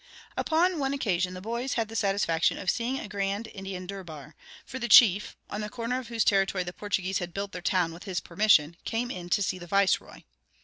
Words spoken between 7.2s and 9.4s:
built their town with his permission, came in